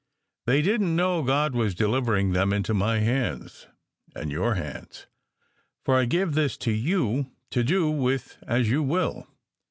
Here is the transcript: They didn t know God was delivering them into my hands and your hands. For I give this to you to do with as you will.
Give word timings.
They 0.47 0.63
didn 0.63 0.87
t 0.87 0.93
know 0.95 1.21
God 1.21 1.53
was 1.53 1.75
delivering 1.75 2.31
them 2.31 2.51
into 2.53 2.73
my 2.73 2.97
hands 2.97 3.67
and 4.15 4.31
your 4.31 4.55
hands. 4.55 5.05
For 5.85 5.95
I 5.95 6.05
give 6.05 6.33
this 6.33 6.57
to 6.65 6.71
you 6.71 7.29
to 7.51 7.63
do 7.63 7.87
with 7.91 8.39
as 8.47 8.67
you 8.67 8.81
will. 8.81 9.27